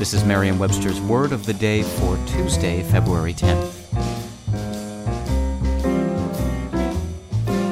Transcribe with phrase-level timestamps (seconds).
[0.00, 3.74] This is Merriam-Webster's Word of the Day for Tuesday, February 10th.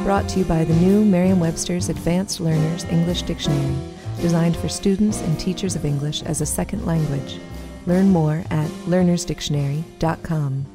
[0.05, 3.75] Brought to you by the new Merriam-Webster's Advanced Learners English Dictionary,
[4.21, 7.39] designed for students and teachers of English as a second language.
[7.87, 10.67] Learn more at learnersdictionary.com.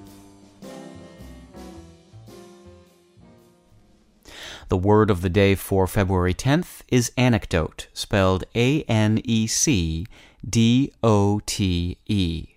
[4.70, 10.08] The word of the day for February 10th is anecdote, spelled A N E C
[10.48, 12.48] D O T E.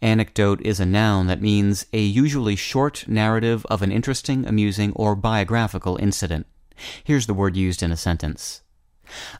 [0.00, 5.16] Anecdote is a noun that means a usually short narrative of an interesting, amusing, or
[5.16, 6.46] biographical incident.
[7.02, 8.62] Here's the word used in a sentence.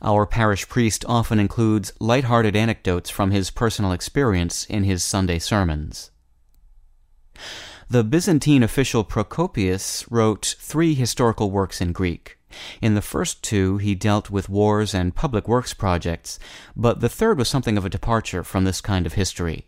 [0.00, 6.10] Our parish priest often includes light-hearted anecdotes from his personal experience in his Sunday sermons.
[7.88, 12.35] The Byzantine official Procopius wrote three historical works in Greek.
[12.80, 16.38] In the first two, he dealt with wars and public works projects,
[16.76, 19.66] but the third was something of a departure from this kind of history.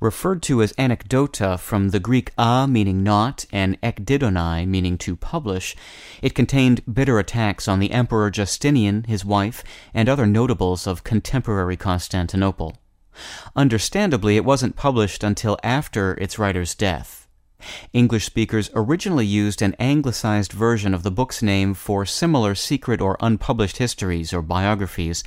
[0.00, 5.76] Referred to as Anekdota from the Greek a meaning not and ekdidonai meaning to publish,
[6.20, 9.62] it contained bitter attacks on the Emperor Justinian, his wife,
[9.94, 12.78] and other notables of contemporary Constantinople.
[13.54, 17.21] Understandably, it wasn't published until after its writer's death.
[17.92, 23.16] English speakers originally used an anglicized version of the book's name for similar secret or
[23.20, 25.22] unpublished histories or biographies,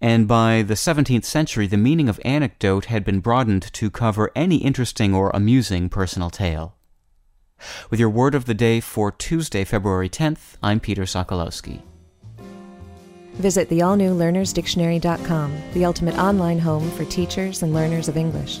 [0.00, 4.56] and by the 17th century the meaning of anecdote had been broadened to cover any
[4.56, 6.76] interesting or amusing personal tale.
[7.90, 11.80] With your word of the day for Tuesday, February 10th, I'm Peter Sokolowski.
[13.34, 18.60] Visit the all new learnersdictionary.com, the ultimate online home for teachers and learners of English.